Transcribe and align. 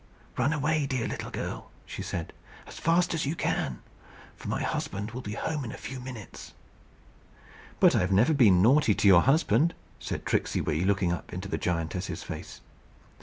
"Run 0.35 0.51
away, 0.51 0.87
dear 0.87 1.07
little 1.07 1.29
girl," 1.29 1.69
she 1.85 2.01
said, 2.01 2.33
"as 2.65 2.79
fast 2.79 3.13
as 3.13 3.27
you 3.27 3.35
can; 3.35 3.83
for 4.35 4.47
my 4.47 4.63
husband 4.63 5.11
will 5.11 5.21
be 5.21 5.33
home 5.33 5.63
in 5.63 5.71
a 5.71 5.77
few 5.77 5.99
minutes." 5.99 6.53
"But 7.79 7.95
I've 7.95 8.11
never 8.11 8.33
been 8.33 8.63
naughty 8.63 8.95
to 8.95 9.07
your 9.07 9.21
husband," 9.21 9.75
said 9.99 10.25
Tricksey 10.25 10.59
Wee, 10.59 10.85
looking 10.85 11.13
up 11.13 11.31
in 11.31 11.41
the 11.41 11.55
giantess's 11.55 12.23
face. 12.23 12.61